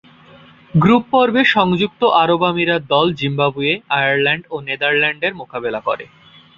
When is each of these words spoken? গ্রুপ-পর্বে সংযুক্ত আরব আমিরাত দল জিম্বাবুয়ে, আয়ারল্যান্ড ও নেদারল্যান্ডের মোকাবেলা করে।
গ্রুপ-পর্বে 0.73 1.41
সংযুক্ত 1.55 2.01
আরব 2.21 2.41
আমিরাত 2.49 2.81
দল 2.93 3.07
জিম্বাবুয়ে, 3.19 3.73
আয়ারল্যান্ড 3.97 4.43
ও 4.49 4.65
নেদারল্যান্ডের 4.67 5.33
মোকাবেলা 5.41 5.79
করে। 5.87 6.05